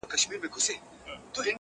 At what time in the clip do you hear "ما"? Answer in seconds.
0.03-0.07